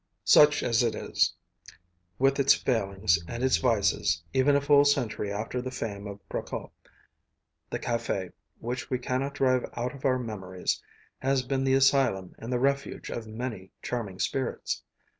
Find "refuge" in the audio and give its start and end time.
12.59-13.11